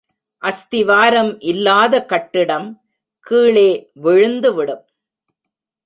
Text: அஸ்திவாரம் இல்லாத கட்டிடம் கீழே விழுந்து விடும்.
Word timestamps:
அஸ்திவாரம் 0.43 1.39
இல்லாத 1.39 2.05
கட்டிடம் 2.05 2.67
கீழே 3.19 3.89
விழுந்து 3.93 4.53
விடும். 4.53 4.85